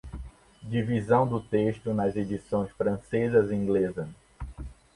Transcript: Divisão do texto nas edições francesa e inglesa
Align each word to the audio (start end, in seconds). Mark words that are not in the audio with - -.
Divisão 0.63 1.27
do 1.27 1.39
texto 1.39 1.93
nas 1.93 2.15
edições 2.15 2.71
francesa 2.71 3.53
e 3.53 3.55
inglesa 3.55 4.09